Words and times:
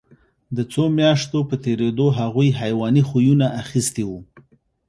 د 0.55 0.57
څو 0.73 0.83
میاشتو 0.99 1.39
په 1.49 1.55
تېرېدو 1.65 2.05
هغوی 2.19 2.49
حیواني 2.59 3.01
خویونه 3.09 3.47
اخیستي 3.61 4.03
وو 4.07 4.19